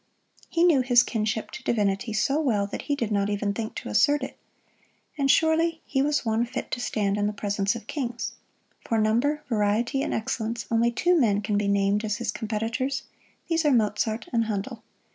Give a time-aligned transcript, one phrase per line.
[0.49, 3.89] He knew his kinship to Divinity so well that he did not even think to
[3.89, 4.35] assert it.
[5.15, 8.31] And surely he was one fit to stand in the presence of kings.
[8.83, 13.03] For number, variety and excellence, only two men can be named as his competitors:
[13.47, 14.81] these are Mozart and Handel.